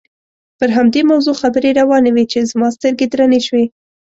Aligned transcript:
پر 0.59 0.69
همدې 0.77 1.01
موضوع 1.11 1.35
خبرې 1.41 1.69
روانې 1.79 2.11
وې 2.15 2.25
چې 2.31 2.39
زما 2.51 2.67
سترګې 2.75 3.05
درنې 3.11 3.39
شوې. 3.47 3.65